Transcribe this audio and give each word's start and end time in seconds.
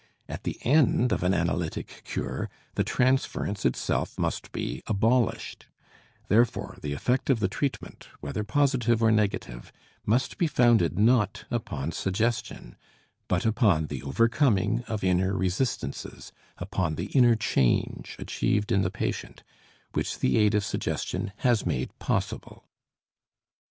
At 0.27 0.45
the 0.45 0.57
end 0.63 1.11
of 1.11 1.21
an 1.21 1.31
analytic 1.31 2.01
cure 2.05 2.49
the 2.73 2.83
transference 2.83 3.65
itself 3.65 4.17
must 4.17 4.51
be 4.51 4.81
abolished; 4.87 5.67
therefore 6.27 6.79
the 6.81 6.93
effect 6.93 7.29
of 7.29 7.39
the 7.39 7.47
treatment, 7.47 8.07
whether 8.19 8.43
positive 8.43 9.03
or 9.03 9.11
negative, 9.11 9.71
must 10.03 10.39
be 10.39 10.47
founded 10.47 10.97
not 10.97 11.45
upon 11.51 11.91
suggestion 11.91 12.77
but 13.27 13.45
upon 13.45 13.85
the 13.93 14.01
overcoming 14.01 14.81
of 14.87 15.03
inner 15.03 15.37
resistances, 15.37 16.31
upon 16.57 16.95
the 16.95 17.11
inner 17.15 17.35
change 17.35 18.15
achieved 18.17 18.71
in 18.71 18.81
the 18.81 18.89
patient, 18.89 19.43
which 19.93 20.17
the 20.17 20.35
aid 20.39 20.55
of 20.55 20.65
suggestion 20.65 21.31
has 21.37 21.63
made 21.63 21.91
possible. 21.99 22.65